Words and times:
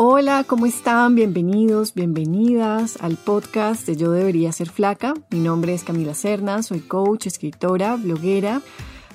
Hola, 0.00 0.44
¿cómo 0.44 0.66
están? 0.66 1.16
Bienvenidos, 1.16 1.92
bienvenidas 1.92 2.98
al 3.00 3.16
podcast 3.16 3.84
de 3.84 3.96
Yo 3.96 4.12
Debería 4.12 4.52
Ser 4.52 4.70
Flaca. 4.70 5.12
Mi 5.28 5.40
nombre 5.40 5.74
es 5.74 5.82
Camila 5.82 6.14
Cerna, 6.14 6.62
soy 6.62 6.78
coach, 6.78 7.26
escritora, 7.26 7.96
bloguera. 7.96 8.62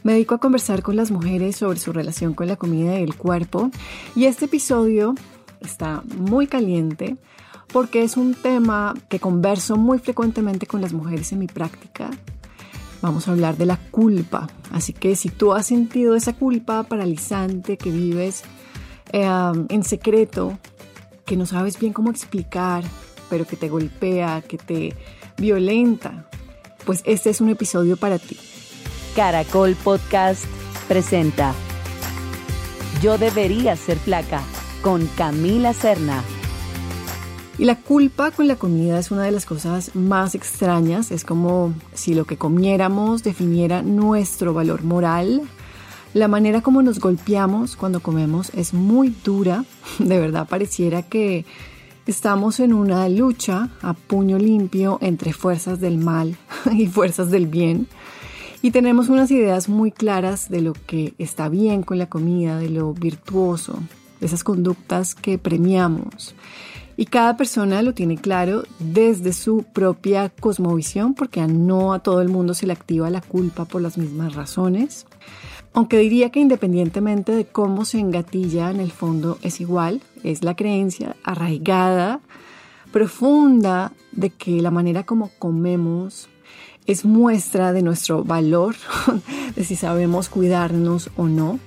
Me 0.04 0.12
dedico 0.12 0.36
a 0.36 0.40
conversar 0.40 0.84
con 0.84 0.98
las 0.98 1.10
mujeres 1.10 1.56
sobre 1.56 1.80
su 1.80 1.94
relación 1.94 2.34
con 2.34 2.48
la 2.48 2.58
comida 2.58 3.00
y 3.00 3.04
el 3.04 3.16
cuerpo. 3.16 3.72
Y 4.14 4.26
este 4.26 4.44
episodio 4.44 5.16
está 5.62 6.04
muy 6.18 6.48
caliente 6.48 7.16
porque 7.72 8.04
es 8.04 8.18
un 8.18 8.34
tema 8.34 8.94
que 9.08 9.22
converso 9.22 9.78
muy 9.78 10.00
frecuentemente 10.00 10.68
con 10.68 10.82
las 10.82 10.92
mujeres 10.92 11.32
en 11.32 11.40
mi 11.40 11.48
práctica. 11.48 12.10
Vamos 13.02 13.30
a 13.30 13.32
hablar 13.32 13.56
de 13.56 13.68
la 13.68 13.78
culpa. 13.78 14.50
Así 14.74 14.92
que 14.92 15.16
si 15.16 15.30
tú 15.30 15.54
has 15.54 15.66
sentido 15.66 16.14
esa 16.14 16.34
culpa 16.34 16.84
paralizante 16.84 17.78
que 17.78 17.90
vives 17.90 18.44
eh, 19.14 19.26
en 19.70 19.84
secreto 19.86 20.60
que 21.26 21.38
no 21.38 21.46
sabes 21.46 21.80
bien 21.80 21.94
cómo 21.94 22.12
explicar, 22.12 22.84
pero 23.30 23.46
que 23.46 23.56
te 23.56 23.70
golpea, 23.70 24.42
que 24.42 24.58
te 24.58 24.96
violenta, 25.38 26.30
pues 26.86 27.02
este 27.06 27.30
es 27.30 27.42
un 27.42 27.50
episodio 27.50 27.98
para 27.98 28.20
ti. 28.20 28.38
Caracol 29.16 29.76
Podcast 29.76 30.46
presenta 30.88 31.54
Yo 33.02 33.18
debería 33.18 33.76
ser 33.76 33.98
flaca 33.98 34.42
con 34.82 35.08
Camila 35.18 35.74
Serna. 35.74 36.24
Y 37.58 37.66
la 37.66 37.80
culpa 37.80 38.32
con 38.32 38.48
la 38.48 38.56
comida 38.56 38.98
es 38.98 39.12
una 39.12 39.24
de 39.24 39.32
las 39.32 39.46
cosas 39.46 39.96
más 39.96 40.34
extrañas. 40.34 41.12
Es 41.12 41.24
como 41.24 41.74
si 41.94 42.16
lo 42.16 42.26
que 42.26 42.38
comiéramos 42.38 43.24
definiera 43.24 43.84
nuestro 43.84 44.54
valor 44.54 44.84
moral, 44.84 45.44
la 46.14 46.28
manera 46.28 46.62
como 46.62 46.82
nos 46.82 47.00
golpeamos 47.00 47.76
cuando 47.76 48.02
comemos 48.02 48.52
es 48.54 48.74
muy 48.74 49.16
dura. 49.24 49.66
De 50.00 50.20
verdad 50.20 50.48
pareciera 50.48 51.02
que 51.02 51.46
estamos 52.06 52.60
en 52.60 52.74
una 52.74 53.08
lucha 53.10 53.70
a 53.82 53.94
puño 53.94 54.38
limpio 54.38 55.00
entre 55.02 55.34
fuerzas 55.34 55.80
del 55.80 55.98
mal 55.98 56.38
y 56.72 56.88
fuerzas 56.88 57.32
del 57.32 57.48
bien. 57.48 57.88
Y 58.62 58.72
tenemos 58.72 59.10
unas 59.10 59.30
ideas 59.32 59.68
muy 59.68 59.92
claras 59.92 60.50
de 60.50 60.62
lo 60.62 60.74
que 60.74 61.14
está 61.18 61.50
bien 61.50 61.84
con 61.84 61.98
la 61.98 62.08
comida, 62.08 62.58
de 62.58 62.70
lo 62.70 62.94
virtuoso, 62.94 63.78
de 64.22 64.28
esas 64.28 64.44
conductas 64.44 65.16
que 65.16 65.38
premiamos. 65.38 66.34
Y 66.96 67.08
cada 67.08 67.36
persona 67.36 67.82
lo 67.82 67.94
tiene 67.94 68.18
claro 68.18 68.64
desde 68.80 69.34
su 69.34 69.66
propia 69.74 70.30
cosmovisión, 70.30 71.14
porque 71.14 71.46
no 71.48 71.94
a 71.94 72.00
todo 72.00 72.22
el 72.22 72.30
mundo 72.30 72.54
se 72.54 72.68
le 72.68 72.74
activa 72.74 73.10
la 73.10 73.20
culpa 73.20 73.66
por 73.66 73.82
las 73.82 73.98
mismas 73.98 74.36
razones. 74.36 75.08
Aunque 75.74 75.98
diría 75.98 76.30
que 76.30 76.40
independientemente 76.40 77.32
de 77.32 77.46
cómo 77.46 77.84
se 77.84 78.00
engatilla, 78.00 78.70
en 78.70 78.80
el 78.80 78.92
fondo 78.92 79.40
es 79.42 79.60
igual, 79.60 80.02
es 80.24 80.44
la 80.44 80.56
creencia 80.56 81.16
arraigada, 81.24 82.20
profunda, 82.92 83.92
de 84.12 84.30
que 84.30 84.62
la 84.62 84.70
manera 84.70 85.04
como 85.04 85.32
comemos 85.40 86.30
es 86.86 87.06
muestra 87.06 87.74
de 87.74 87.82
nuestro 87.82 88.24
valor, 88.24 88.76
de 89.56 89.64
si 89.64 89.76
sabemos 89.76 90.30
cuidarnos 90.30 91.10
o 91.16 91.28
no, 91.28 91.60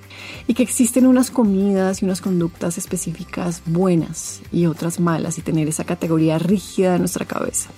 y 0.46 0.54
que 0.54 0.62
existen 0.62 1.06
unas 1.06 1.32
comidas 1.32 2.00
y 2.00 2.04
unas 2.04 2.20
conductas 2.20 2.78
específicas 2.78 3.62
buenas 3.66 4.40
y 4.52 4.66
otras 4.66 5.00
malas, 5.00 5.38
y 5.38 5.42
tener 5.42 5.66
esa 5.66 5.84
categoría 5.84 6.38
rígida 6.38 6.94
en 6.94 7.00
nuestra 7.00 7.24
cabeza. 7.24 7.70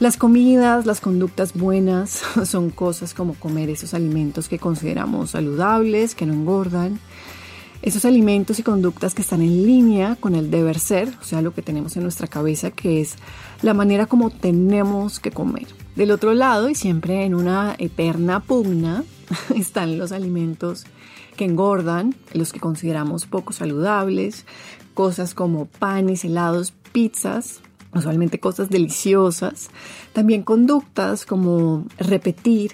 Las 0.00 0.16
comidas, 0.16 0.86
las 0.86 1.02
conductas 1.02 1.52
buenas 1.52 2.22
son 2.46 2.70
cosas 2.70 3.12
como 3.12 3.34
comer 3.34 3.68
esos 3.68 3.92
alimentos 3.92 4.48
que 4.48 4.58
consideramos 4.58 5.32
saludables, 5.32 6.14
que 6.14 6.24
no 6.24 6.32
engordan, 6.32 6.98
esos 7.82 8.06
alimentos 8.06 8.58
y 8.58 8.62
conductas 8.62 9.14
que 9.14 9.20
están 9.20 9.42
en 9.42 9.66
línea 9.66 10.16
con 10.18 10.34
el 10.34 10.50
deber 10.50 10.78
ser, 10.78 11.12
o 11.20 11.24
sea, 11.24 11.42
lo 11.42 11.52
que 11.52 11.60
tenemos 11.60 11.98
en 11.98 12.02
nuestra 12.04 12.28
cabeza, 12.28 12.70
que 12.70 13.02
es 13.02 13.16
la 13.60 13.74
manera 13.74 14.06
como 14.06 14.30
tenemos 14.30 15.20
que 15.20 15.32
comer. 15.32 15.66
Del 15.96 16.12
otro 16.12 16.32
lado, 16.32 16.70
y 16.70 16.74
siempre 16.74 17.26
en 17.26 17.34
una 17.34 17.74
eterna 17.76 18.40
pugna, 18.40 19.04
están 19.54 19.98
los 19.98 20.12
alimentos 20.12 20.86
que 21.36 21.44
engordan, 21.44 22.14
los 22.32 22.54
que 22.54 22.60
consideramos 22.60 23.26
poco 23.26 23.52
saludables, 23.52 24.46
cosas 24.94 25.34
como 25.34 25.66
panes, 25.66 26.24
helados, 26.24 26.72
pizzas, 26.92 27.60
usualmente 27.94 28.40
cosas 28.40 28.70
deliciosas, 28.70 29.70
también 30.12 30.42
conductas 30.42 31.26
como 31.26 31.86
repetir 31.98 32.72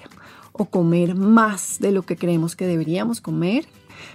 o 0.53 0.67
comer 0.67 1.15
más 1.15 1.79
de 1.81 1.93
lo 1.93 2.03
que 2.03 2.17
creemos 2.17 2.57
que 2.57 2.67
deberíamos 2.67 3.21
comer, 3.21 3.67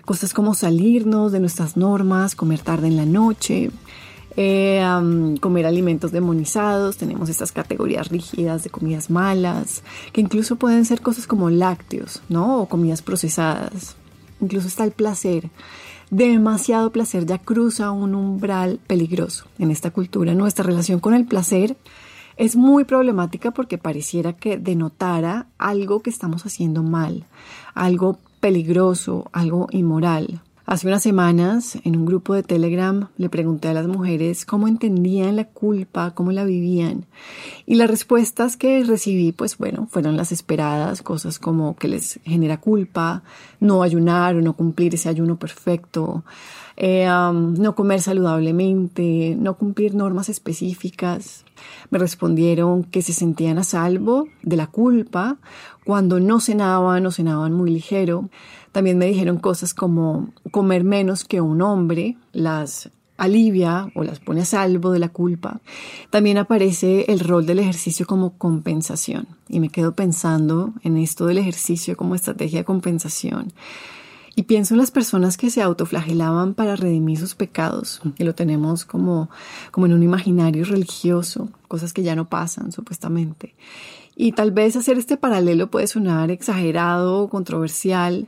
cosas 0.05 0.33
como 0.33 0.53
salirnos 0.53 1.31
de 1.31 1.39
nuestras 1.39 1.77
normas, 1.77 2.35
comer 2.35 2.59
tarde 2.59 2.87
en 2.87 2.97
la 2.97 3.05
noche, 3.05 3.71
eh, 4.37 4.81
comer 5.41 5.65
alimentos 5.65 6.11
demonizados, 6.11 6.97
tenemos 6.97 7.29
estas 7.29 7.51
categorías 7.51 8.09
rígidas 8.09 8.63
de 8.63 8.69
comidas 8.69 9.09
malas, 9.09 9.83
que 10.13 10.21
incluso 10.21 10.55
pueden 10.55 10.85
ser 10.85 11.01
cosas 11.01 11.27
como 11.27 11.49
lácteos, 11.49 12.21
¿no? 12.29 12.61
O 12.61 12.67
comidas 12.67 13.01
procesadas. 13.01 13.95
Incluso 14.39 14.67
está 14.67 14.83
el 14.83 14.91
placer 14.91 15.49
demasiado 16.11 16.91
placer 16.91 17.25
ya 17.25 17.39
cruza 17.39 17.89
un 17.89 18.13
umbral 18.13 18.79
peligroso 18.85 19.45
en 19.57 19.71
esta 19.71 19.89
cultura. 19.89 20.35
Nuestra 20.35 20.63
relación 20.63 20.99
con 20.99 21.15
el 21.15 21.25
placer 21.25 21.77
es 22.37 22.55
muy 22.55 22.83
problemática 22.83 23.51
porque 23.51 23.77
pareciera 23.77 24.33
que 24.33 24.57
denotara 24.57 25.47
algo 25.57 26.01
que 26.01 26.09
estamos 26.09 26.45
haciendo 26.45 26.83
mal, 26.83 27.25
algo 27.73 28.19
peligroso, 28.41 29.29
algo 29.31 29.67
inmoral. 29.71 30.41
Hace 30.71 30.87
unas 30.87 31.03
semanas, 31.03 31.77
en 31.83 31.97
un 31.97 32.05
grupo 32.05 32.33
de 32.33 32.43
Telegram, 32.43 33.09
le 33.17 33.27
pregunté 33.27 33.67
a 33.67 33.73
las 33.73 33.87
mujeres 33.87 34.45
cómo 34.45 34.69
entendían 34.69 35.35
la 35.35 35.43
culpa, 35.49 36.11
cómo 36.11 36.31
la 36.31 36.45
vivían. 36.45 37.07
Y 37.65 37.75
las 37.75 37.89
respuestas 37.89 38.55
que 38.55 38.81
recibí, 38.85 39.33
pues 39.33 39.57
bueno, 39.57 39.89
fueron 39.91 40.15
las 40.15 40.31
esperadas, 40.31 41.01
cosas 41.01 41.39
como 41.39 41.75
que 41.75 41.89
les 41.89 42.21
genera 42.23 42.61
culpa, 42.61 43.21
no 43.59 43.83
ayunar 43.83 44.37
o 44.37 44.41
no 44.41 44.53
cumplir 44.53 44.95
ese 44.95 45.09
ayuno 45.09 45.37
perfecto, 45.37 46.23
eh, 46.77 47.05
no 47.05 47.75
comer 47.75 48.01
saludablemente, 48.01 49.35
no 49.37 49.57
cumplir 49.57 49.93
normas 49.93 50.29
específicas. 50.29 51.43
Me 51.89 51.99
respondieron 51.99 52.85
que 52.85 53.01
se 53.01 53.11
sentían 53.11 53.57
a 53.57 53.63
salvo 53.63 54.29
de 54.41 54.55
la 54.55 54.67
culpa 54.67 55.37
cuando 55.83 56.21
no 56.21 56.39
cenaban 56.39 57.05
o 57.05 57.11
cenaban 57.11 57.51
muy 57.51 57.71
ligero. 57.71 58.29
También 58.71 58.97
me 58.97 59.05
dijeron 59.05 59.37
cosas 59.37 59.73
como 59.73 60.29
comer 60.51 60.83
menos 60.83 61.25
que 61.25 61.41
un 61.41 61.61
hombre, 61.61 62.17
las 62.31 62.89
alivia 63.21 63.91
o 63.93 64.03
las 64.03 64.19
pone 64.19 64.41
a 64.41 64.45
salvo 64.45 64.91
de 64.91 64.97
la 64.97 65.09
culpa. 65.09 65.61
También 66.09 66.39
aparece 66.39 67.05
el 67.07 67.19
rol 67.19 67.45
del 67.45 67.59
ejercicio 67.59 68.07
como 68.07 68.37
compensación. 68.37 69.27
Y 69.47 69.59
me 69.59 69.69
quedo 69.69 69.93
pensando 69.93 70.73
en 70.83 70.97
esto 70.97 71.27
del 71.27 71.37
ejercicio 71.37 71.95
como 71.95 72.15
estrategia 72.15 72.59
de 72.59 72.65
compensación. 72.65 73.53
Y 74.35 74.43
pienso 74.43 74.73
en 74.73 74.79
las 74.79 74.89
personas 74.89 75.37
que 75.37 75.51
se 75.51 75.61
autoflagelaban 75.61 76.55
para 76.55 76.75
redimir 76.75 77.19
sus 77.19 77.35
pecados, 77.35 78.01
que 78.15 78.23
lo 78.23 78.33
tenemos 78.33 78.85
como, 78.85 79.29
como 79.69 79.85
en 79.85 79.93
un 79.93 80.03
imaginario 80.03 80.63
religioso, 80.63 81.49
cosas 81.67 81.93
que 81.93 82.01
ya 82.01 82.15
no 82.15 82.27
pasan 82.27 82.71
supuestamente. 82.71 83.53
Y 84.21 84.33
tal 84.33 84.51
vez 84.51 84.75
hacer 84.75 84.99
este 84.99 85.17
paralelo 85.17 85.71
puede 85.71 85.87
sonar 85.87 86.29
exagerado, 86.29 87.27
controversial, 87.27 88.27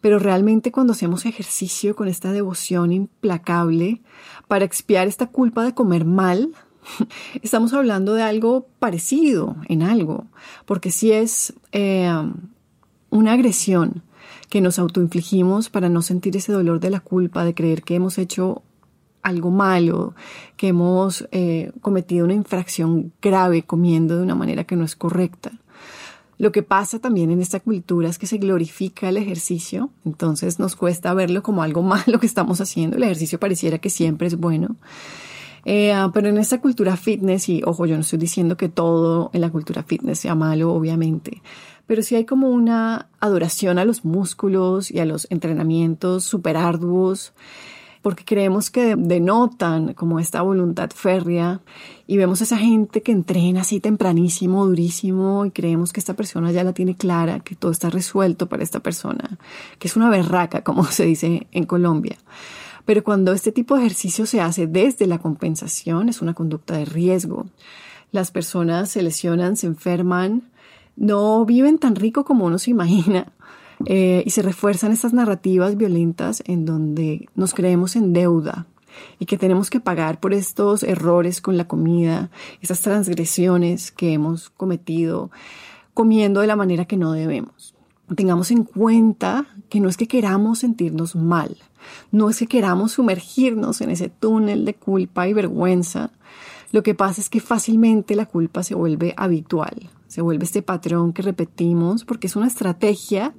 pero 0.00 0.20
realmente 0.20 0.70
cuando 0.70 0.92
hacemos 0.92 1.26
ejercicio 1.26 1.96
con 1.96 2.06
esta 2.06 2.30
devoción 2.30 2.92
implacable 2.92 4.00
para 4.46 4.64
expiar 4.64 5.08
esta 5.08 5.26
culpa 5.26 5.64
de 5.64 5.74
comer 5.74 6.04
mal, 6.04 6.50
estamos 7.42 7.72
hablando 7.72 8.14
de 8.14 8.22
algo 8.22 8.68
parecido 8.78 9.56
en 9.68 9.82
algo, 9.82 10.28
porque 10.66 10.92
si 10.92 11.10
es 11.10 11.52
eh, 11.72 12.12
una 13.10 13.32
agresión, 13.32 14.04
que 14.50 14.60
nos 14.60 14.78
autoinfligimos 14.78 15.68
para 15.68 15.88
no 15.88 16.00
sentir 16.02 16.36
ese 16.36 16.52
dolor 16.52 16.78
de 16.78 16.90
la 16.90 17.00
culpa, 17.00 17.44
de 17.44 17.54
creer 17.54 17.82
que 17.82 17.96
hemos 17.96 18.18
hecho 18.18 18.62
algo 19.24 19.50
malo, 19.50 20.14
que 20.56 20.68
hemos 20.68 21.26
eh, 21.32 21.72
cometido 21.80 22.24
una 22.24 22.34
infracción 22.34 23.12
grave 23.20 23.64
comiendo 23.64 24.16
de 24.16 24.22
una 24.22 24.36
manera 24.36 24.64
que 24.64 24.76
no 24.76 24.84
es 24.84 24.94
correcta. 24.94 25.50
Lo 26.36 26.52
que 26.52 26.62
pasa 26.62 26.98
también 26.98 27.30
en 27.30 27.40
esta 27.40 27.60
cultura 27.60 28.08
es 28.08 28.18
que 28.18 28.26
se 28.26 28.38
glorifica 28.38 29.08
el 29.08 29.16
ejercicio, 29.16 29.90
entonces 30.04 30.58
nos 30.58 30.76
cuesta 30.76 31.14
verlo 31.14 31.42
como 31.42 31.62
algo 31.62 31.82
malo 31.94 32.20
que 32.20 32.26
estamos 32.26 32.60
haciendo. 32.60 32.96
El 32.96 33.04
ejercicio 33.04 33.40
pareciera 33.40 33.78
que 33.78 33.90
siempre 33.90 34.28
es 34.28 34.36
bueno. 34.36 34.76
Eh, 35.64 35.94
pero 36.12 36.28
en 36.28 36.36
esta 36.36 36.60
cultura 36.60 36.96
fitness, 36.96 37.48
y 37.48 37.62
ojo, 37.64 37.86
yo 37.86 37.94
no 37.94 38.02
estoy 38.02 38.18
diciendo 38.18 38.56
que 38.56 38.68
todo 38.68 39.30
en 39.32 39.40
la 39.40 39.50
cultura 39.50 39.82
fitness 39.82 40.18
sea 40.18 40.34
malo, 40.34 40.74
obviamente, 40.74 41.40
pero 41.86 42.02
sí 42.02 42.16
hay 42.16 42.26
como 42.26 42.50
una 42.50 43.08
adoración 43.20 43.78
a 43.78 43.86
los 43.86 44.04
músculos 44.04 44.90
y 44.90 44.98
a 45.00 45.06
los 45.06 45.26
entrenamientos 45.30 46.24
súper 46.24 46.58
arduos, 46.58 47.32
porque 48.04 48.26
creemos 48.26 48.70
que 48.70 48.96
denotan 48.96 49.94
como 49.94 50.20
esta 50.20 50.42
voluntad 50.42 50.90
férrea 50.94 51.62
y 52.06 52.18
vemos 52.18 52.42
a 52.42 52.44
esa 52.44 52.58
gente 52.58 53.00
que 53.00 53.12
entrena 53.12 53.62
así 53.62 53.80
tempranísimo, 53.80 54.66
durísimo 54.66 55.46
y 55.46 55.50
creemos 55.50 55.90
que 55.90 56.00
esta 56.00 56.12
persona 56.12 56.52
ya 56.52 56.64
la 56.64 56.74
tiene 56.74 56.96
clara, 56.96 57.40
que 57.40 57.54
todo 57.54 57.72
está 57.72 57.88
resuelto 57.88 58.46
para 58.46 58.62
esta 58.62 58.80
persona, 58.80 59.38
que 59.78 59.88
es 59.88 59.96
una 59.96 60.10
berraca, 60.10 60.62
como 60.62 60.84
se 60.92 61.06
dice 61.06 61.46
en 61.50 61.64
Colombia. 61.64 62.18
Pero 62.84 63.02
cuando 63.02 63.32
este 63.32 63.52
tipo 63.52 63.74
de 63.74 63.80
ejercicio 63.80 64.26
se 64.26 64.42
hace 64.42 64.66
desde 64.66 65.06
la 65.06 65.18
compensación, 65.18 66.10
es 66.10 66.20
una 66.20 66.34
conducta 66.34 66.76
de 66.76 66.84
riesgo. 66.84 67.46
Las 68.12 68.30
personas 68.30 68.90
se 68.90 69.02
lesionan, 69.02 69.56
se 69.56 69.66
enferman, 69.66 70.42
no 70.94 71.46
viven 71.46 71.78
tan 71.78 71.96
rico 71.96 72.26
como 72.26 72.44
uno 72.44 72.58
se 72.58 72.70
imagina 72.70 73.32
eh, 73.86 74.22
y 74.24 74.30
se 74.30 74.42
refuerzan 74.42 74.92
estas 74.92 75.12
narrativas 75.12 75.76
violentas 75.76 76.42
en 76.46 76.64
donde 76.64 77.28
nos 77.34 77.54
creemos 77.54 77.96
en 77.96 78.12
deuda 78.12 78.66
y 79.18 79.26
que 79.26 79.38
tenemos 79.38 79.70
que 79.70 79.80
pagar 79.80 80.20
por 80.20 80.32
estos 80.32 80.82
errores 80.82 81.40
con 81.40 81.56
la 81.56 81.66
comida, 81.66 82.30
esas 82.60 82.80
transgresiones 82.80 83.90
que 83.90 84.12
hemos 84.12 84.50
cometido 84.50 85.30
comiendo 85.94 86.40
de 86.40 86.46
la 86.46 86.56
manera 86.56 86.84
que 86.84 86.96
no 86.96 87.12
debemos. 87.12 87.74
Tengamos 88.14 88.50
en 88.50 88.64
cuenta 88.64 89.46
que 89.68 89.80
no 89.80 89.88
es 89.88 89.96
que 89.96 90.08
queramos 90.08 90.58
sentirnos 90.58 91.16
mal, 91.16 91.56
no 92.10 92.28
es 92.28 92.38
que 92.38 92.46
queramos 92.46 92.92
sumergirnos 92.92 93.80
en 93.80 93.90
ese 93.90 94.08
túnel 94.08 94.64
de 94.64 94.74
culpa 94.74 95.26
y 95.26 95.32
vergüenza. 95.32 96.10
Lo 96.70 96.82
que 96.82 96.94
pasa 96.94 97.20
es 97.20 97.30
que 97.30 97.40
fácilmente 97.40 98.16
la 98.16 98.26
culpa 98.26 98.62
se 98.62 98.74
vuelve 98.74 99.14
habitual, 99.16 99.88
se 100.08 100.20
vuelve 100.20 100.44
este 100.44 100.60
patrón 100.60 101.12
que 101.12 101.22
repetimos 101.22 102.04
porque 102.04 102.26
es 102.26 102.36
una 102.36 102.48
estrategia 102.48 103.34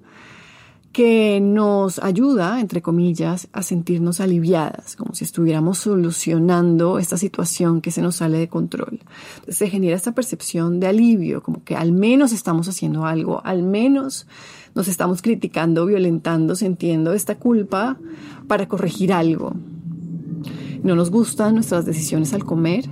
que 0.96 1.42
nos 1.42 2.00
ayuda, 2.00 2.62
entre 2.62 2.82
comillas, 2.82 3.50
a 3.52 3.64
sentirnos 3.64 4.22
aliviadas, 4.22 4.96
como 4.96 5.14
si 5.14 5.26
estuviéramos 5.26 5.80
solucionando 5.80 7.00
esta 7.00 7.18
situación 7.18 7.82
que 7.82 7.92
se 7.92 8.02
nos 8.02 8.16
sale 8.16 8.38
de 8.38 8.48
control. 8.48 9.02
Se 9.50 9.70
genera 9.70 9.98
esta 9.98 10.14
percepción 10.14 10.80
de 10.80 10.88
alivio, 10.88 11.44
como 11.44 11.66
que 11.66 11.76
al 11.76 11.92
menos 11.92 12.32
estamos 12.32 12.70
haciendo 12.70 13.06
algo, 13.06 13.42
al 13.44 13.62
menos 13.62 14.26
nos 14.74 14.88
estamos 14.88 15.22
criticando, 15.22 15.86
violentando, 15.86 16.56
sintiendo 16.56 17.12
esta 17.12 17.36
culpa 17.36 17.98
para 18.48 18.70
corregir 18.70 19.12
algo. 19.12 19.54
No 20.82 20.96
nos 20.96 21.12
gustan 21.12 21.56
nuestras 21.56 21.86
decisiones 21.86 22.34
al 22.34 22.46
comer, 22.46 22.86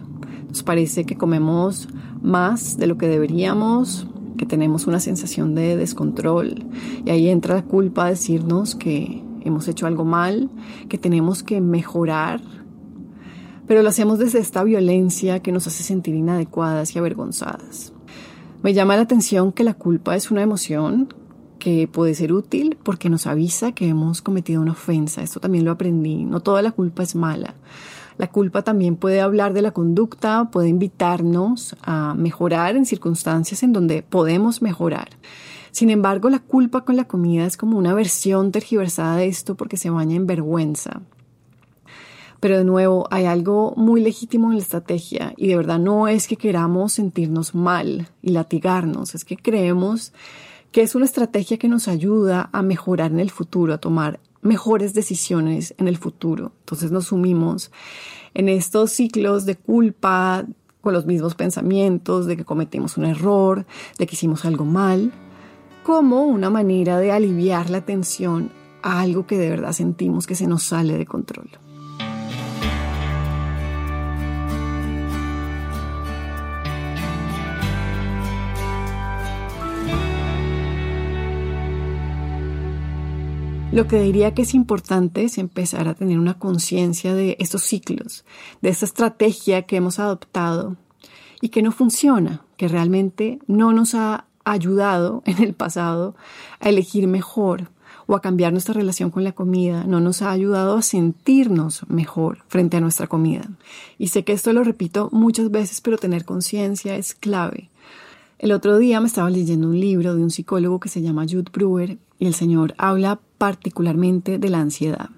nos 0.50 0.62
parece 0.62 1.06
que 1.06 1.16
comemos 1.16 1.88
más 2.22 2.76
de 2.76 2.88
lo 2.88 2.98
que 2.98 3.08
deberíamos, 3.08 4.08
que 4.38 4.46
tenemos 4.46 4.88
una 4.88 5.00
sensación 5.00 5.56
de 5.56 5.78
descontrol 5.78 6.66
y 7.06 7.10
ahí 7.10 7.30
entra 7.30 7.56
la 7.56 7.64
culpa 7.64 8.06
a 8.06 8.10
decirnos 8.10 8.76
que 8.76 9.24
hemos 9.42 9.68
hecho 9.68 9.88
algo 9.88 10.06
mal, 10.06 10.50
que 10.90 10.98
tenemos 10.98 11.44
que 11.44 11.62
mejorar, 11.62 12.42
pero 13.68 13.82
lo 13.82 13.90
hacemos 13.90 14.20
desde 14.20 14.40
esta 14.40 14.64
violencia 14.64 15.40
que 15.40 15.52
nos 15.52 15.68
hace 15.68 15.84
sentir 15.84 16.16
inadecuadas 16.16 16.96
y 16.96 17.00
avergonzadas. 17.00 17.94
Me 18.62 18.74
llama 18.74 18.96
la 18.96 19.04
atención 19.04 19.52
que 19.52 19.64
la 19.64 19.74
culpa 19.74 20.16
es 20.16 20.32
una 20.32 20.42
emoción 20.42 21.14
que 21.60 21.88
puede 21.88 22.14
ser 22.14 22.34
útil 22.34 22.78
porque 22.84 23.10
nos 23.10 23.26
avisa 23.26 23.72
que 23.72 23.88
hemos 23.88 24.22
cometido 24.22 24.62
una 24.62 24.74
ofensa. 24.74 25.22
Esto 25.24 25.40
también 25.40 25.64
lo 25.64 25.72
aprendí. 25.72 26.26
No 26.26 26.42
toda 26.42 26.62
la 26.62 26.72
culpa 26.72 27.04
es 27.04 27.16
mala. 27.16 27.56
La 28.18 28.28
culpa 28.28 28.62
también 28.62 28.96
puede 28.96 29.22
hablar 29.22 29.54
de 29.54 29.62
la 29.62 29.72
conducta, 29.72 30.50
puede 30.52 30.70
invitarnos 30.70 31.76
a 31.82 32.14
mejorar 32.14 32.76
en 32.76 32.86
circunstancias 32.86 33.64
en 33.64 33.74
donde 33.74 34.04
podemos 34.04 34.62
mejorar. 34.62 35.10
Sin 35.72 35.90
embargo, 35.90 36.30
la 36.30 36.40
culpa 36.40 36.86
con 36.86 36.96
la 36.96 37.06
comida 37.06 37.46
es 37.46 37.58
como 37.58 37.78
una 37.78 37.96
versión 37.96 38.52
tergiversada 38.52 39.18
de 39.18 39.28
esto 39.28 39.56
porque 39.56 39.78
se 39.78 39.90
baña 39.90 40.16
en 40.16 40.28
vergüenza. 40.28 41.02
Pero 42.40 42.58
de 42.58 42.66
nuevo, 42.66 43.08
hay 43.10 43.26
algo 43.26 43.74
muy 43.78 44.02
legítimo 44.02 44.50
en 44.52 44.58
la 44.58 44.64
estrategia 44.64 45.34
y 45.38 45.48
de 45.48 45.56
verdad 45.56 45.80
no 45.80 46.08
es 46.08 46.28
que 46.28 46.36
queramos 46.36 46.94
sentirnos 46.94 47.56
mal 47.56 48.10
y 48.22 48.32
latigarnos, 48.32 49.16
es 49.16 49.24
que 49.24 49.38
creemos 49.38 50.14
que 50.74 50.82
es 50.82 50.94
una 50.94 51.06
estrategia 51.06 51.58
que 51.58 51.70
nos 51.70 51.88
ayuda 51.88 52.50
a 52.52 52.62
mejorar 52.62 53.12
en 53.12 53.20
el 53.20 53.32
futuro, 53.32 53.74
a 53.74 53.78
tomar 53.78 54.20
mejores 54.44 54.94
decisiones 54.94 55.74
en 55.78 55.88
el 55.88 55.98
futuro. 55.98 56.54
Entonces 56.60 56.92
nos 56.92 57.08
sumimos 57.08 57.72
en 58.34 58.50
estos 58.50 58.92
ciclos 58.92 59.46
de 59.46 59.56
culpa 59.56 60.46
con 60.82 60.94
los 60.94 61.06
mismos 61.06 61.36
pensamientos 61.36 62.26
de 62.26 62.36
que 62.36 62.46
cometimos 62.46 62.98
un 62.98 63.06
error, 63.06 63.66
de 63.98 64.06
que 64.06 64.16
hicimos 64.16 64.44
algo 64.46 64.66
mal, 64.66 65.14
como 65.84 66.24
una 66.24 66.50
manera 66.50 67.00
de 67.00 67.12
aliviar 67.12 67.70
la 67.70 67.86
tensión 67.86 68.52
a 68.82 69.02
algo 69.02 69.26
que 69.26 69.38
de 69.38 69.50
verdad 69.50 69.72
sentimos 69.72 70.28
que 70.28 70.36
se 70.36 70.48
nos 70.48 70.64
sale 70.64 70.98
de 70.98 71.06
control. 71.06 71.50
Lo 83.74 83.88
que 83.88 84.00
diría 84.00 84.36
que 84.36 84.44
es 84.44 84.54
importante 84.54 85.24
es 85.24 85.40
empezar 85.40 85.88
a 85.88 85.96
tener 85.96 86.20
una 86.20 86.38
conciencia 86.38 87.16
de 87.16 87.36
estos 87.40 87.64
ciclos, 87.64 88.24
de 88.62 88.70
esta 88.70 88.86
estrategia 88.86 89.64
que 89.64 89.78
hemos 89.78 89.98
adoptado 89.98 90.78
y 91.42 91.50
que 91.50 91.64
no 91.64 91.72
funciona, 91.72 92.46
que 92.56 92.68
realmente 92.68 93.40
no 93.48 93.74
nos 93.74 93.96
ha 93.96 94.26
ayudado 94.44 95.24
en 95.26 95.42
el 95.42 95.56
pasado 95.56 96.16
a 96.60 96.70
elegir 96.70 97.08
mejor 97.08 97.72
o 98.06 98.16
a 98.16 98.22
cambiar 98.22 98.52
nuestra 98.52 98.76
relación 98.76 99.10
con 99.10 99.24
la 99.24 99.32
comida, 99.32 99.86
no 99.86 100.00
nos 100.00 100.22
ha 100.22 100.30
ayudado 100.30 100.78
a 100.78 100.84
sentirnos 100.84 101.82
mejor 101.90 102.44
frente 102.50 102.78
a 102.78 102.82
nuestra 102.82 103.08
comida. 103.08 103.50
Y 103.98 104.10
sé 104.10 104.24
que 104.24 104.34
esto 104.34 104.54
lo 104.54 104.64
repito 104.64 105.10
muchas 105.12 105.50
veces, 105.50 105.82
pero 105.82 105.98
tener 105.98 106.26
conciencia 106.26 106.96
es 106.96 107.16
clave. 107.16 107.72
El 108.38 108.52
otro 108.52 108.78
día 108.78 109.00
me 109.00 109.08
estaba 109.08 109.32
leyendo 109.32 109.68
un 109.68 109.80
libro 109.80 110.16
de 110.16 110.22
un 110.22 110.30
psicólogo 110.30 110.80
que 110.80 110.90
se 110.90 111.02
llama 111.02 111.26
Jude 111.28 111.50
Brewer 111.52 111.98
el 112.28 112.34
señor 112.34 112.74
habla 112.78 113.20
particularmente 113.38 114.40
de 114.40 114.50
la 114.50 114.60
ansiedad. 114.60 115.10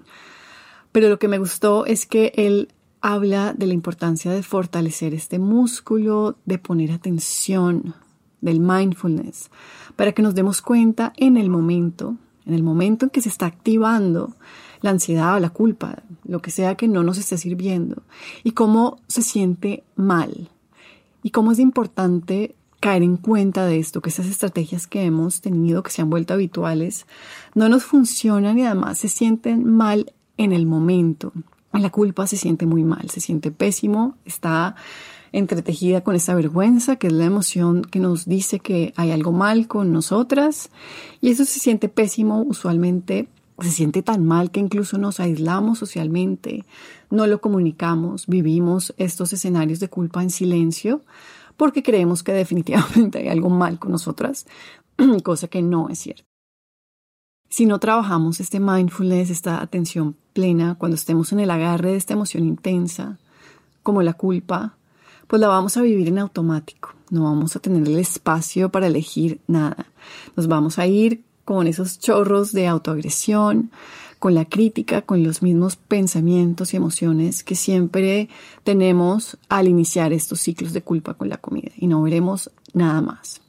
Pero 0.92 1.08
lo 1.08 1.18
que 1.18 1.28
me 1.28 1.38
gustó 1.38 1.86
es 1.86 2.06
que 2.06 2.32
él 2.36 2.68
habla 3.00 3.52
de 3.52 3.66
la 3.66 3.74
importancia 3.74 4.32
de 4.32 4.42
fortalecer 4.42 5.14
este 5.14 5.38
músculo, 5.38 6.36
de 6.44 6.58
poner 6.58 6.90
atención, 6.92 7.94
del 8.40 8.60
mindfulness, 8.60 9.50
para 9.96 10.12
que 10.12 10.22
nos 10.22 10.34
demos 10.34 10.62
cuenta 10.62 11.12
en 11.16 11.36
el 11.36 11.50
momento, 11.50 12.16
en 12.44 12.54
el 12.54 12.62
momento 12.62 13.06
en 13.06 13.10
que 13.10 13.20
se 13.20 13.28
está 13.28 13.46
activando 13.46 14.34
la 14.82 14.90
ansiedad 14.90 15.36
o 15.36 15.40
la 15.40 15.50
culpa, 15.50 16.02
lo 16.24 16.40
que 16.40 16.50
sea 16.50 16.76
que 16.76 16.88
no 16.88 17.02
nos 17.02 17.18
esté 17.18 17.38
sirviendo, 17.38 18.02
y 18.44 18.52
cómo 18.52 19.00
se 19.08 19.22
siente 19.22 19.84
mal, 19.96 20.50
y 21.22 21.30
cómo 21.30 21.52
es 21.52 21.58
importante 21.58 22.54
caer 22.86 23.02
en 23.02 23.16
cuenta 23.16 23.66
de 23.66 23.80
esto, 23.80 24.00
que 24.00 24.10
esas 24.10 24.26
estrategias 24.26 24.86
que 24.86 25.02
hemos 25.02 25.40
tenido, 25.40 25.82
que 25.82 25.90
se 25.90 26.02
han 26.02 26.08
vuelto 26.08 26.34
habituales, 26.34 27.04
no 27.56 27.68
nos 27.68 27.82
funcionan 27.82 28.60
y 28.60 28.64
además 28.64 29.00
se 29.00 29.08
sienten 29.08 29.68
mal 29.68 30.12
en 30.36 30.52
el 30.52 30.66
momento. 30.66 31.32
La 31.72 31.90
culpa 31.90 32.28
se 32.28 32.36
siente 32.36 32.64
muy 32.64 32.84
mal, 32.84 33.10
se 33.10 33.18
siente 33.18 33.50
pésimo, 33.50 34.14
está 34.24 34.76
entretejida 35.32 36.04
con 36.04 36.14
esa 36.14 36.36
vergüenza, 36.36 36.94
que 36.94 37.08
es 37.08 37.12
la 37.12 37.24
emoción 37.24 37.82
que 37.82 37.98
nos 37.98 38.24
dice 38.24 38.60
que 38.60 38.92
hay 38.94 39.10
algo 39.10 39.32
mal 39.32 39.66
con 39.66 39.92
nosotras, 39.92 40.70
y 41.20 41.30
eso 41.30 41.44
se 41.44 41.58
siente 41.58 41.88
pésimo 41.88 42.42
usualmente 42.42 43.26
se 43.58 43.70
siente 43.70 44.02
tan 44.02 44.24
mal 44.24 44.50
que 44.50 44.60
incluso 44.60 44.98
nos 44.98 45.18
aislamos 45.18 45.78
socialmente, 45.78 46.64
no 47.10 47.26
lo 47.26 47.40
comunicamos, 47.40 48.26
vivimos 48.26 48.94
estos 48.98 49.32
escenarios 49.32 49.80
de 49.80 49.88
culpa 49.88 50.22
en 50.22 50.30
silencio, 50.30 51.00
porque 51.56 51.82
creemos 51.82 52.22
que 52.22 52.32
definitivamente 52.32 53.18
hay 53.18 53.28
algo 53.28 53.50
mal 53.50 53.78
con 53.78 53.92
nosotras, 53.92 54.46
cosa 55.22 55.48
que 55.48 55.62
no 55.62 55.88
es 55.88 55.98
cierto. 55.98 56.24
Si 57.48 57.64
no 57.64 57.78
trabajamos 57.78 58.40
este 58.40 58.60
mindfulness, 58.60 59.30
esta 59.30 59.62
atención 59.62 60.16
plena, 60.32 60.74
cuando 60.74 60.96
estemos 60.96 61.32
en 61.32 61.40
el 61.40 61.50
agarre 61.50 61.92
de 61.92 61.96
esta 61.96 62.14
emoción 62.14 62.44
intensa, 62.44 63.18
como 63.82 64.02
la 64.02 64.14
culpa, 64.14 64.76
pues 65.26 65.40
la 65.40 65.48
vamos 65.48 65.76
a 65.76 65.82
vivir 65.82 66.08
en 66.08 66.18
automático. 66.18 66.90
No 67.10 67.24
vamos 67.24 67.54
a 67.54 67.60
tener 67.60 67.86
el 67.86 67.98
espacio 67.98 68.70
para 68.70 68.88
elegir 68.88 69.40
nada. 69.46 69.86
Nos 70.34 70.48
vamos 70.48 70.78
a 70.78 70.86
ir 70.86 71.22
con 71.44 71.68
esos 71.68 72.00
chorros 72.00 72.52
de 72.52 72.66
autoagresión, 72.66 73.70
con 74.18 74.34
la 74.34 74.44
crítica, 74.44 75.02
con 75.02 75.22
los 75.22 75.42
mismos 75.42 75.76
pensamientos 75.76 76.72
y 76.72 76.76
emociones 76.76 77.44
que 77.44 77.54
siempre 77.54 78.28
tenemos 78.64 79.38
al 79.48 79.68
iniciar 79.68 80.12
estos 80.12 80.40
ciclos 80.40 80.72
de 80.72 80.82
culpa 80.82 81.14
con 81.14 81.28
la 81.28 81.36
comida 81.36 81.70
y 81.76 81.86
no 81.86 82.02
veremos 82.02 82.50
nada 82.72 83.00
más. 83.00 83.40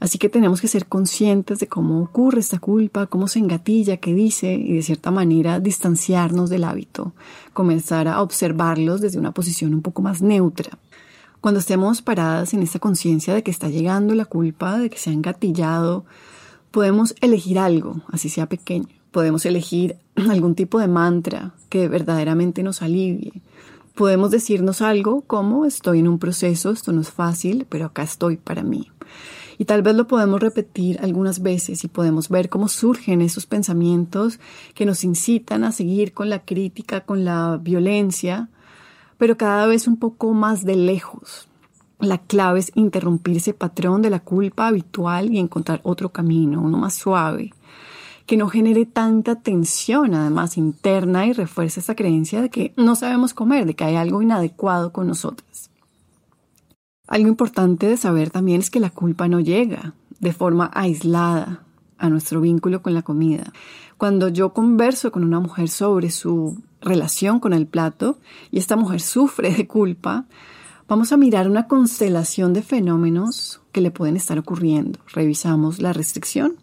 Así 0.00 0.18
que 0.18 0.28
tenemos 0.28 0.60
que 0.60 0.68
ser 0.68 0.86
conscientes 0.86 1.60
de 1.60 1.66
cómo 1.66 2.02
ocurre 2.02 2.40
esta 2.40 2.58
culpa, 2.58 3.06
cómo 3.06 3.26
se 3.26 3.38
engatilla, 3.38 3.96
qué 3.96 4.12
dice 4.12 4.52
y 4.52 4.74
de 4.74 4.82
cierta 4.82 5.10
manera 5.10 5.60
distanciarnos 5.60 6.50
del 6.50 6.64
hábito, 6.64 7.14
comenzar 7.52 8.08
a 8.08 8.20
observarlos 8.20 9.00
desde 9.00 9.18
una 9.18 9.32
posición 9.32 9.72
un 9.74 9.82
poco 9.82 10.02
más 10.02 10.20
neutra. 10.20 10.78
Cuando 11.40 11.60
estemos 11.60 12.02
paradas 12.02 12.54
en 12.54 12.62
esta 12.62 12.78
conciencia 12.78 13.34
de 13.34 13.42
que 13.42 13.50
está 13.50 13.68
llegando 13.68 14.14
la 14.14 14.24
culpa, 14.24 14.78
de 14.78 14.90
que 14.90 14.98
se 14.98 15.10
ha 15.10 15.12
engatillado, 15.12 16.04
podemos 16.70 17.14
elegir 17.20 17.58
algo, 17.58 18.00
así 18.10 18.28
sea 18.28 18.46
pequeño 18.46 18.88
Podemos 19.14 19.46
elegir 19.46 19.94
algún 20.30 20.54
tipo 20.54 20.78
de 20.78 20.88
mantra 20.88 21.54
que 21.68 21.88
verdaderamente 21.88 22.62
nos 22.62 22.82
alivie. 22.82 23.42
Podemos 23.94 24.30
decirnos 24.30 24.82
algo 24.82 25.22
como 25.22 25.66
estoy 25.66 26.00
en 26.00 26.08
un 26.08 26.18
proceso, 26.18 26.70
esto 26.70 26.92
no 26.92 27.00
es 27.00 27.10
fácil, 27.10 27.66
pero 27.68 27.86
acá 27.86 28.02
estoy 28.02 28.36
para 28.36 28.62
mí. 28.62 28.90
Y 29.56 29.66
tal 29.66 29.82
vez 29.82 29.94
lo 29.94 30.08
podemos 30.08 30.40
repetir 30.40 30.98
algunas 31.00 31.42
veces 31.42 31.84
y 31.84 31.88
podemos 31.88 32.28
ver 32.28 32.48
cómo 32.48 32.66
surgen 32.68 33.22
esos 33.22 33.46
pensamientos 33.46 34.40
que 34.74 34.84
nos 34.84 35.04
incitan 35.04 35.62
a 35.62 35.70
seguir 35.70 36.12
con 36.12 36.28
la 36.28 36.44
crítica, 36.44 37.02
con 37.02 37.24
la 37.24 37.58
violencia, 37.62 38.48
pero 39.16 39.36
cada 39.36 39.66
vez 39.66 39.86
un 39.86 39.96
poco 39.96 40.32
más 40.32 40.64
de 40.64 40.76
lejos. 40.76 41.48
La 42.00 42.18
clave 42.18 42.58
es 42.58 42.72
interrumpir 42.74 43.36
ese 43.36 43.54
patrón 43.54 44.02
de 44.02 44.10
la 44.10 44.20
culpa 44.20 44.66
habitual 44.66 45.32
y 45.32 45.38
encontrar 45.38 45.80
otro 45.84 46.10
camino, 46.10 46.60
uno 46.60 46.78
más 46.78 46.94
suave, 46.94 47.54
que 48.26 48.36
no 48.36 48.48
genere 48.48 48.86
tanta 48.86 49.36
tensión 49.36 50.14
además 50.14 50.56
interna 50.56 51.26
y 51.26 51.32
refuerce 51.32 51.80
esta 51.80 51.94
creencia 51.94 52.40
de 52.40 52.50
que 52.50 52.72
no 52.76 52.96
sabemos 52.96 53.34
comer, 53.34 53.66
de 53.66 53.74
que 53.74 53.84
hay 53.84 53.96
algo 53.96 54.22
inadecuado 54.22 54.92
con 54.92 55.06
nosotras. 55.06 55.70
Algo 57.06 57.28
importante 57.28 57.86
de 57.86 57.98
saber 57.98 58.30
también 58.30 58.60
es 58.60 58.70
que 58.70 58.80
la 58.80 58.90
culpa 58.90 59.28
no 59.28 59.40
llega 59.40 59.92
de 60.20 60.32
forma 60.32 60.70
aislada 60.72 61.64
a 61.98 62.08
nuestro 62.08 62.40
vínculo 62.40 62.82
con 62.82 62.94
la 62.94 63.02
comida. 63.02 63.52
Cuando 63.98 64.28
yo 64.28 64.54
converso 64.54 65.12
con 65.12 65.22
una 65.22 65.38
mujer 65.38 65.68
sobre 65.68 66.10
su 66.10 66.62
relación 66.80 67.40
con 67.40 67.52
el 67.52 67.66
plato 67.66 68.18
y 68.50 68.58
esta 68.58 68.76
mujer 68.76 69.00
sufre 69.00 69.54
de 69.54 69.66
culpa, 69.66 70.24
vamos 70.88 71.12
a 71.12 71.18
mirar 71.18 71.48
una 71.48 71.68
constelación 71.68 72.54
de 72.54 72.62
fenómenos 72.62 73.60
que 73.70 73.82
le 73.82 73.90
pueden 73.90 74.16
estar 74.16 74.38
ocurriendo. 74.38 74.98
Revisamos 75.12 75.80
la 75.80 75.92
restricción 75.92 76.56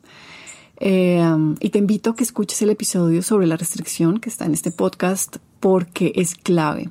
eh, 0.84 1.24
y 1.60 1.70
te 1.70 1.78
invito 1.78 2.10
a 2.10 2.16
que 2.16 2.24
escuches 2.24 2.60
el 2.64 2.72
episodio 2.72 3.22
sobre 3.22 3.46
la 3.46 3.56
restricción 3.56 4.20
que 4.20 4.30
está 4.30 4.46
en 4.46 4.54
este 4.54 4.72
podcast 4.72 5.38
porque 5.60 6.12
es 6.16 6.34
clave. 6.34 6.90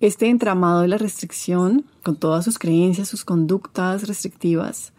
Este 0.00 0.28
entramado 0.28 0.80
de 0.80 0.88
la 0.88 0.96
restricción, 0.96 1.84
con 2.02 2.16
todas 2.16 2.46
sus 2.46 2.58
creencias, 2.58 3.06
sus 3.08 3.26
conductas 3.26 4.08
restrictivas, 4.08 4.94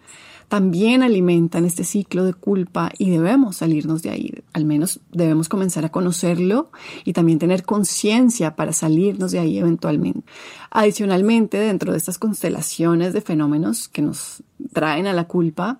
también 0.48 1.02
alimentan 1.02 1.66
este 1.66 1.84
ciclo 1.84 2.24
de 2.24 2.34
culpa 2.34 2.92
y 3.00 3.10
debemos 3.10 3.58
salirnos 3.58 4.04
de 4.04 4.12
ahí. 4.12 4.44
Al 4.54 4.66
menos 4.66 5.00
debemos 5.12 5.50
comenzar 5.50 5.86
a 5.86 5.90
conocerlo 5.90 6.72
y 7.06 7.14
también 7.14 7.40
tener 7.40 7.64
conciencia 7.64 8.56
para 8.56 8.74
salirnos 8.74 9.32
de 9.32 9.40
ahí 9.40 9.58
eventualmente. 9.58 10.22
Adicionalmente, 10.70 11.58
dentro 11.58 11.94
de 11.94 11.98
estas 11.98 12.20
constelaciones 12.20 13.14
de 13.14 13.22
fenómenos 13.22 13.88
que 13.88 14.04
nos 14.04 14.44
traen 14.72 15.08
a 15.08 15.14
la 15.14 15.26
culpa, 15.26 15.80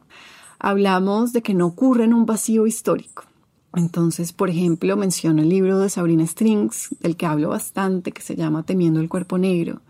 hablamos 0.60 1.34
de 1.34 1.42
que 1.42 1.54
no 1.54 1.66
ocurre 1.66 2.04
en 2.04 2.14
un 2.14 2.26
vacío 2.26 2.68
histórico. 2.68 3.24
Entonces, 3.76 4.34
por 4.34 4.50
ejemplo, 4.50 4.98
menciono 4.98 5.42
el 5.42 5.50
libro 5.50 5.80
de 5.80 5.90
Sabrina 5.90 6.26
Strings, 6.26 6.90
del 7.02 7.16
que 7.16 7.26
hablo 7.26 7.50
bastante, 7.50 8.12
que 8.12 8.22
se 8.22 8.36
llama 8.36 8.64
Temiendo 8.64 9.00
el 9.00 9.10
Cuerpo 9.10 9.38
Negro. 9.38 9.82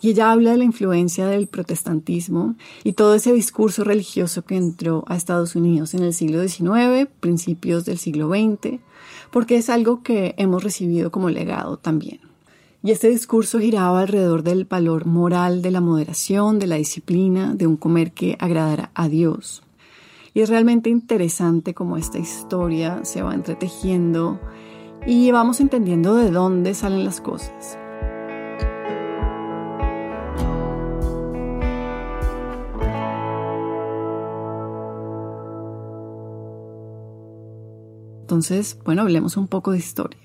Y 0.00 0.10
ella 0.10 0.32
habla 0.32 0.50
de 0.50 0.58
la 0.58 0.64
influencia 0.64 1.28
del 1.28 1.46
protestantismo 1.46 2.56
y 2.82 2.94
todo 2.94 3.14
ese 3.14 3.32
discurso 3.32 3.84
religioso 3.84 4.44
que 4.44 4.56
entró 4.56 5.04
a 5.06 5.14
Estados 5.14 5.54
Unidos 5.54 5.94
en 5.94 6.02
el 6.02 6.12
siglo 6.12 6.42
XIX, 6.46 7.08
principios 7.20 7.84
del 7.84 7.98
siglo 7.98 8.28
XX, 8.28 8.80
porque 9.30 9.56
es 9.56 9.70
algo 9.70 10.02
que 10.02 10.34
hemos 10.38 10.64
recibido 10.64 11.12
como 11.12 11.30
legado 11.30 11.76
también. 11.76 12.20
Y 12.82 12.90
este 12.90 13.10
discurso 13.10 13.60
giraba 13.60 14.00
alrededor 14.00 14.42
del 14.42 14.64
valor 14.64 15.06
moral 15.06 15.62
de 15.62 15.70
la 15.70 15.80
moderación, 15.80 16.58
de 16.58 16.66
la 16.66 16.76
disciplina, 16.76 17.54
de 17.54 17.68
un 17.68 17.76
comer 17.76 18.10
que 18.10 18.36
agradara 18.40 18.90
a 18.94 19.08
Dios. 19.08 19.62
Y 20.34 20.40
es 20.40 20.48
realmente 20.48 20.88
interesante 20.88 21.74
cómo 21.74 21.96
esta 21.96 22.18
historia 22.18 23.04
se 23.04 23.22
va 23.22 23.34
entretejiendo 23.34 24.40
y 25.06 25.30
vamos 25.30 25.60
entendiendo 25.60 26.14
de 26.14 26.30
dónde 26.30 26.74
salen 26.74 27.04
las 27.04 27.20
cosas. 27.20 27.78
Entonces, 38.22 38.78
bueno, 38.84 39.02
hablemos 39.02 39.36
un 39.36 39.46
poco 39.46 39.72
de 39.72 39.78
historia. 39.78 40.18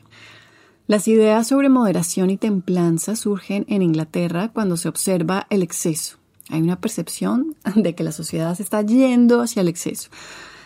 Las 0.85 1.09
ideas 1.09 1.47
sobre 1.47 1.67
moderación 1.67 2.29
y 2.29 2.37
templanza 2.37 3.17
surgen 3.17 3.65
en 3.67 3.81
Inglaterra 3.81 4.53
cuando 4.53 4.77
se 4.77 4.87
observa 4.87 5.45
el 5.49 5.61
exceso, 5.61 6.17
hay 6.49 6.61
una 6.61 6.79
percepción 6.79 7.55
de 7.75 7.95
que 7.95 8.03
la 8.03 8.11
sociedad 8.11 8.55
se 8.55 8.63
está 8.63 8.81
yendo 8.81 9.41
hacia 9.41 9.61
el 9.61 9.67
exceso. 9.67 10.09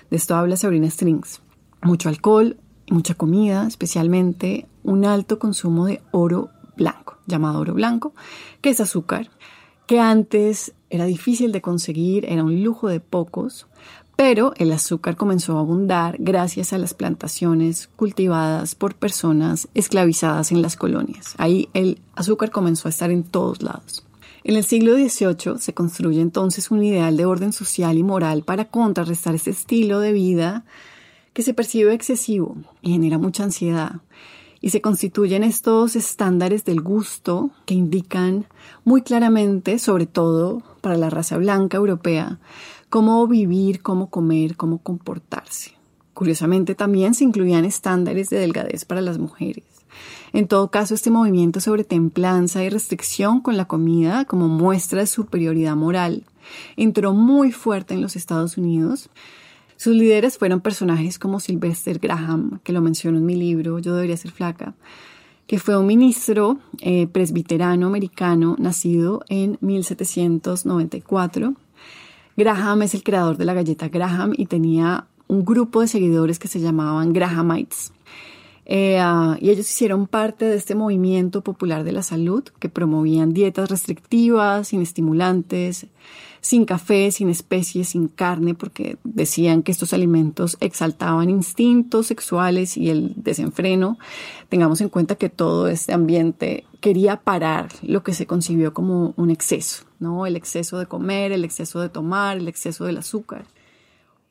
De 0.09 0.17
esto 0.17 0.35
habla 0.35 0.57
Sabrina 0.57 0.89
Strings. 0.89 1.41
Mucho 1.81 2.09
alcohol, 2.09 2.57
mucha 2.89 3.15
comida, 3.15 3.65
especialmente 3.67 4.67
un 4.83 5.05
alto 5.05 5.39
consumo 5.39 5.85
de 5.85 6.01
oro 6.11 6.49
blanco, 6.75 7.17
llamado 7.25 7.59
oro 7.59 7.73
blanco, 7.73 8.13
que 8.61 8.69
es 8.69 8.79
azúcar, 8.79 9.29
que 9.87 9.99
antes 9.99 10.73
era 10.89 11.05
difícil 11.05 11.51
de 11.51 11.61
conseguir, 11.61 12.25
era 12.25 12.43
un 12.43 12.63
lujo 12.63 12.87
de 12.87 12.99
pocos, 12.99 13.67
pero 14.15 14.53
el 14.57 14.71
azúcar 14.71 15.15
comenzó 15.15 15.57
a 15.57 15.61
abundar 15.61 16.17
gracias 16.19 16.73
a 16.73 16.77
las 16.77 16.93
plantaciones 16.93 17.89
cultivadas 17.95 18.75
por 18.75 18.95
personas 18.95 19.67
esclavizadas 19.73 20.51
en 20.51 20.61
las 20.61 20.75
colonias. 20.75 21.33
Ahí 21.37 21.69
el 21.73 22.01
azúcar 22.15 22.51
comenzó 22.51 22.87
a 22.87 22.91
estar 22.91 23.09
en 23.09 23.23
todos 23.23 23.63
lados. 23.63 24.05
En 24.43 24.55
el 24.55 24.63
siglo 24.63 24.95
XVIII 24.95 25.59
se 25.59 25.73
construye 25.75 26.19
entonces 26.19 26.71
un 26.71 26.83
ideal 26.83 27.15
de 27.15 27.25
orden 27.25 27.53
social 27.53 27.97
y 27.99 28.03
moral 28.03 28.43
para 28.43 28.65
contrarrestar 28.65 29.35
este 29.35 29.51
estilo 29.51 29.99
de 29.99 30.13
vida 30.13 30.65
que 31.33 31.43
se 31.43 31.53
percibe 31.53 31.93
excesivo 31.93 32.57
y 32.81 32.91
genera 32.91 33.19
mucha 33.19 33.43
ansiedad. 33.43 34.01
Y 34.59 34.71
se 34.71 34.81
constituyen 34.81 35.43
estos 35.43 35.95
estándares 35.95 36.65
del 36.65 36.81
gusto 36.81 37.51
que 37.65 37.75
indican 37.75 38.47
muy 38.83 39.03
claramente, 39.03 39.77
sobre 39.77 40.07
todo 40.07 40.63
para 40.81 40.97
la 40.97 41.11
raza 41.11 41.37
blanca 41.37 41.77
europea, 41.77 42.39
cómo 42.89 43.27
vivir, 43.27 43.83
cómo 43.83 44.09
comer, 44.09 44.57
cómo 44.57 44.79
comportarse. 44.79 45.73
Curiosamente 46.15 46.73
también 46.73 47.13
se 47.13 47.23
incluían 47.23 47.63
estándares 47.63 48.29
de 48.29 48.39
delgadez 48.39 48.85
para 48.85 49.01
las 49.01 49.19
mujeres. 49.19 49.70
En 50.33 50.47
todo 50.47 50.71
caso, 50.71 50.93
este 50.93 51.11
movimiento 51.11 51.59
sobre 51.59 51.83
templanza 51.83 52.63
y 52.63 52.69
restricción 52.69 53.41
con 53.41 53.57
la 53.57 53.65
comida 53.65 54.25
como 54.25 54.47
muestra 54.47 55.01
de 55.01 55.07
superioridad 55.07 55.75
moral 55.75 56.23
entró 56.77 57.13
muy 57.13 57.51
fuerte 57.51 57.93
en 57.93 58.01
los 58.01 58.15
Estados 58.15 58.57
Unidos. 58.57 59.09
Sus 59.75 59.95
líderes 59.95 60.37
fueron 60.37 60.61
personajes 60.61 61.17
como 61.17 61.39
Sylvester 61.39 61.99
Graham, 61.99 62.59
que 62.63 62.73
lo 62.73 62.81
menciono 62.81 63.17
en 63.17 63.25
mi 63.25 63.35
libro 63.35 63.79
Yo 63.79 63.95
debería 63.95 64.17
ser 64.17 64.31
flaca, 64.31 64.73
que 65.47 65.59
fue 65.59 65.77
un 65.77 65.87
ministro 65.87 66.59
eh, 66.81 67.07
presbiterano 67.07 67.87
americano 67.87 68.55
nacido 68.59 69.23
en 69.27 69.57
1794. 69.61 71.55
Graham 72.37 72.83
es 72.83 72.93
el 72.93 73.03
creador 73.03 73.37
de 73.37 73.45
la 73.45 73.53
galleta 73.53 73.89
Graham 73.89 74.33
y 74.37 74.45
tenía 74.45 75.07
un 75.27 75.43
grupo 75.43 75.81
de 75.81 75.87
seguidores 75.87 76.39
que 76.39 76.47
se 76.47 76.59
llamaban 76.59 77.11
Grahamites. 77.11 77.91
Eh, 78.73 78.99
ah, 79.01 79.35
y 79.41 79.49
ellos 79.49 79.69
hicieron 79.69 80.07
parte 80.07 80.45
de 80.45 80.55
este 80.55 80.75
movimiento 80.75 81.41
popular 81.41 81.83
de 81.83 81.91
la 81.91 82.03
salud 82.03 82.41
que 82.57 82.69
promovían 82.69 83.33
dietas 83.33 83.69
restrictivas, 83.69 84.69
sin 84.69 84.81
estimulantes, 84.81 85.87
sin 86.39 86.63
café, 86.63 87.11
sin 87.11 87.27
especies, 87.29 87.89
sin 87.89 88.07
carne, 88.07 88.53
porque 88.53 88.95
decían 89.03 89.61
que 89.61 89.73
estos 89.73 89.91
alimentos 89.91 90.55
exaltaban 90.61 91.29
instintos 91.29 92.07
sexuales 92.07 92.77
y 92.77 92.89
el 92.89 93.11
desenfreno. 93.17 93.99
Tengamos 94.47 94.79
en 94.79 94.87
cuenta 94.87 95.15
que 95.15 95.27
todo 95.27 95.67
este 95.67 95.91
ambiente 95.91 96.63
quería 96.79 97.17
parar 97.17 97.67
lo 97.81 98.03
que 98.03 98.13
se 98.13 98.25
concibió 98.25 98.73
como 98.73 99.13
un 99.17 99.31
exceso, 99.31 99.83
¿no? 99.99 100.25
El 100.25 100.37
exceso 100.37 100.79
de 100.79 100.85
comer, 100.85 101.33
el 101.33 101.43
exceso 101.43 101.81
de 101.81 101.89
tomar, 101.89 102.37
el 102.37 102.47
exceso 102.47 102.85
del 102.85 102.99
azúcar. 102.99 103.43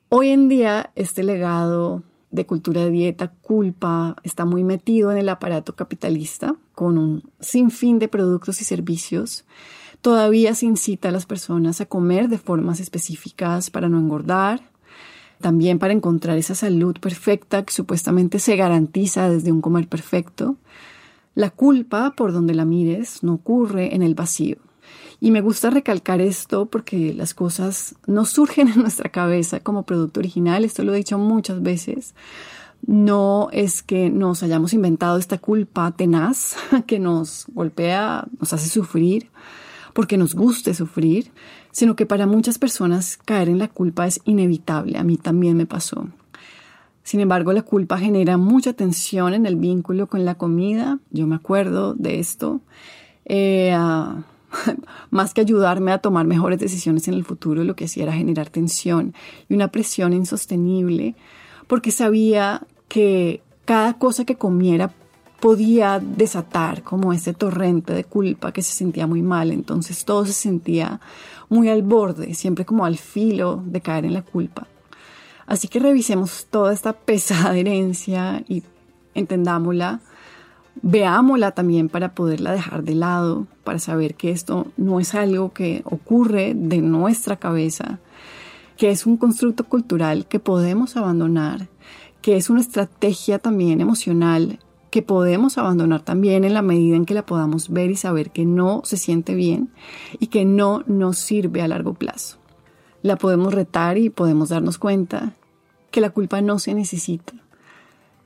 Hoy 0.09 0.29
en 0.29 0.49
día 0.49 0.89
este 0.95 1.21
legado 1.21 2.01
de 2.31 2.45
cultura 2.45 2.83
de 2.83 2.91
dieta, 2.91 3.31
culpa, 3.41 4.15
está 4.23 4.45
muy 4.45 4.63
metido 4.63 5.11
en 5.11 5.17
el 5.17 5.29
aparato 5.29 5.75
capitalista 5.75 6.55
con 6.73 6.97
un 6.97 7.23
sinfín 7.39 7.99
de 7.99 8.07
productos 8.07 8.61
y 8.61 8.63
servicios. 8.63 9.45
Todavía 10.01 10.55
se 10.55 10.65
incita 10.65 11.09
a 11.09 11.11
las 11.11 11.25
personas 11.25 11.81
a 11.81 11.85
comer 11.85 12.29
de 12.29 12.37
formas 12.37 12.79
específicas 12.79 13.69
para 13.69 13.89
no 13.89 13.99
engordar, 13.99 14.61
también 15.41 15.77
para 15.77 15.93
encontrar 15.93 16.37
esa 16.37 16.55
salud 16.55 16.97
perfecta 16.99 17.63
que 17.63 17.73
supuestamente 17.73 18.39
se 18.39 18.55
garantiza 18.55 19.29
desde 19.29 19.51
un 19.51 19.61
comer 19.61 19.87
perfecto. 19.87 20.55
La 21.35 21.49
culpa, 21.49 22.13
por 22.15 22.31
donde 22.31 22.53
la 22.53 22.65
mires, 22.65 23.23
no 23.23 23.33
ocurre 23.33 23.93
en 23.95 24.03
el 24.03 24.15
vacío. 24.15 24.57
Y 25.23 25.29
me 25.29 25.41
gusta 25.41 25.69
recalcar 25.69 26.19
esto 26.19 26.65
porque 26.65 27.13
las 27.13 27.35
cosas 27.35 27.93
no 28.07 28.25
surgen 28.25 28.69
en 28.69 28.81
nuestra 28.81 29.11
cabeza 29.11 29.59
como 29.59 29.83
producto 29.83 30.19
original, 30.19 30.65
esto 30.65 30.83
lo 30.83 30.95
he 30.95 30.97
dicho 30.97 31.19
muchas 31.19 31.61
veces. 31.61 32.15
No 32.87 33.47
es 33.51 33.83
que 33.83 34.09
nos 34.09 34.41
hayamos 34.41 34.73
inventado 34.73 35.19
esta 35.19 35.37
culpa 35.37 35.91
tenaz 35.91 36.55
que 36.87 36.97
nos 36.97 37.45
golpea, 37.53 38.25
nos 38.39 38.51
hace 38.51 38.67
sufrir, 38.67 39.29
porque 39.93 40.17
nos 40.17 40.33
guste 40.33 40.73
sufrir, 40.73 41.31
sino 41.71 41.95
que 41.95 42.07
para 42.07 42.25
muchas 42.25 42.57
personas 42.57 43.19
caer 43.23 43.47
en 43.47 43.59
la 43.59 43.67
culpa 43.67 44.07
es 44.07 44.21
inevitable. 44.25 44.97
A 44.97 45.03
mí 45.03 45.17
también 45.17 45.55
me 45.55 45.67
pasó. 45.67 46.07
Sin 47.03 47.19
embargo, 47.19 47.53
la 47.53 47.61
culpa 47.61 47.99
genera 47.99 48.37
mucha 48.37 48.73
tensión 48.73 49.35
en 49.35 49.45
el 49.45 49.55
vínculo 49.55 50.07
con 50.07 50.25
la 50.25 50.33
comida. 50.33 50.97
Yo 51.11 51.27
me 51.27 51.35
acuerdo 51.35 51.93
de 51.93 52.19
esto. 52.19 52.61
Eh, 53.25 53.71
ah, 53.75 54.23
más 55.09 55.33
que 55.33 55.41
ayudarme 55.41 55.91
a 55.91 55.99
tomar 55.99 56.25
mejores 56.25 56.59
decisiones 56.59 57.07
en 57.07 57.13
el 57.13 57.23
futuro, 57.23 57.63
lo 57.63 57.75
que 57.75 57.85
hacía 57.85 58.03
era 58.03 58.13
generar 58.13 58.49
tensión 58.49 59.13
y 59.49 59.55
una 59.55 59.69
presión 59.69 60.13
insostenible, 60.13 61.15
porque 61.67 61.91
sabía 61.91 62.65
que 62.87 63.41
cada 63.65 63.93
cosa 63.93 64.25
que 64.25 64.35
comiera 64.35 64.91
podía 65.39 65.99
desatar 65.99 66.83
como 66.83 67.13
ese 67.13 67.33
torrente 67.33 67.93
de 67.93 68.03
culpa 68.03 68.51
que 68.51 68.61
se 68.61 68.73
sentía 68.73 69.07
muy 69.07 69.21
mal, 69.21 69.51
entonces 69.51 70.05
todo 70.05 70.25
se 70.25 70.33
sentía 70.33 71.01
muy 71.49 71.67
al 71.67 71.81
borde, 71.81 72.33
siempre 72.33 72.63
como 72.63 72.85
al 72.85 72.97
filo 72.97 73.61
de 73.65 73.81
caer 73.81 74.05
en 74.05 74.13
la 74.13 74.21
culpa. 74.21 74.67
Así 75.47 75.67
que 75.67 75.79
revisemos 75.79 76.47
toda 76.49 76.71
esta 76.71 76.93
pesada 76.93 77.57
herencia 77.57 78.43
y 78.47 78.63
entendámosla, 79.15 79.99
veámosla 80.81 81.51
también 81.51 81.89
para 81.89 82.13
poderla 82.13 82.51
dejar 82.51 82.83
de 82.83 82.95
lado, 82.95 83.47
para 83.63 83.79
saber 83.79 84.15
que 84.15 84.31
esto 84.31 84.67
no 84.77 84.99
es 84.99 85.13
algo 85.15 85.53
que 85.53 85.81
ocurre 85.85 86.53
de 86.55 86.81
nuestra 86.81 87.37
cabeza, 87.37 87.99
que 88.77 88.89
es 88.89 89.05
un 89.05 89.17
constructo 89.17 89.65
cultural 89.65 90.27
que 90.27 90.39
podemos 90.39 90.97
abandonar, 90.97 91.67
que 92.21 92.37
es 92.37 92.49
una 92.49 92.61
estrategia 92.61 93.39
también 93.39 93.81
emocional 93.81 94.59
que 94.91 95.01
podemos 95.01 95.57
abandonar 95.57 96.01
también 96.01 96.43
en 96.43 96.53
la 96.53 96.61
medida 96.61 96.97
en 96.97 97.05
que 97.05 97.13
la 97.13 97.25
podamos 97.25 97.69
ver 97.69 97.89
y 97.89 97.95
saber 97.95 98.31
que 98.31 98.45
no 98.45 98.81
se 98.83 98.97
siente 98.97 99.33
bien 99.33 99.71
y 100.19 100.27
que 100.27 100.43
no 100.43 100.83
nos 100.85 101.17
sirve 101.17 101.61
a 101.61 101.67
largo 101.67 101.93
plazo. 101.93 102.37
La 103.01 103.15
podemos 103.15 103.53
retar 103.53 103.97
y 103.97 104.09
podemos 104.09 104.49
darnos 104.49 104.77
cuenta 104.77 105.33
que 105.91 106.01
la 106.01 106.09
culpa 106.09 106.41
no 106.41 106.59
se 106.59 106.73
necesita, 106.73 107.33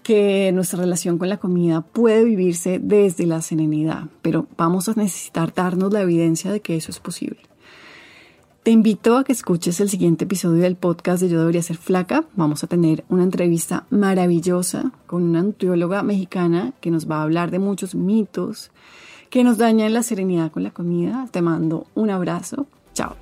que 0.06 0.52
nuestra 0.54 0.80
relación 0.80 1.18
con 1.18 1.30
la 1.30 1.38
comida 1.38 1.82
puede 1.82 2.24
vivirse 2.24 2.78
desde 2.78 3.26
la 3.26 3.42
serenidad, 3.42 4.04
pero 4.22 4.46
vamos 4.56 4.88
a 4.88 4.94
necesitar 4.94 5.52
darnos 5.52 5.92
la 5.92 6.02
evidencia 6.02 6.52
de 6.52 6.60
que 6.60 6.76
eso 6.76 6.92
es 6.92 7.00
posible. 7.00 7.40
Te 8.62 8.70
invito 8.70 9.18
a 9.18 9.24
que 9.24 9.32
escuches 9.32 9.80
el 9.80 9.90
siguiente 9.90 10.26
episodio 10.26 10.62
del 10.62 10.76
podcast 10.76 11.24
de 11.24 11.30
Yo 11.30 11.40
debería 11.40 11.64
ser 11.64 11.78
flaca. 11.78 12.24
Vamos 12.36 12.64
a 12.64 12.68
tener 12.68 13.04
una 13.10 13.24
entrevista 13.24 13.88
maravillosa 13.90 14.92
con 15.08 15.24
una 15.24 15.42
nutrióloga 15.42 16.04
mexicana 16.04 16.74
que 16.82 16.92
nos 16.92 17.10
va 17.10 17.18
a 17.18 17.24
hablar 17.24 17.50
de 17.50 17.58
muchos 17.58 17.96
mitos 17.96 18.70
que 19.32 19.44
nos 19.44 19.58
dañan 19.58 19.92
la 19.92 20.04
serenidad 20.04 20.52
con 20.52 20.62
la 20.62 20.70
comida. 20.70 21.28
Te 21.32 21.42
mando 21.42 21.88
un 21.96 22.12
abrazo. 22.12 22.68
Chao. 22.94 23.16